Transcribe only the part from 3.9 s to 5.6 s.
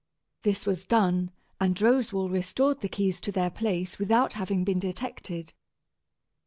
without having been detected.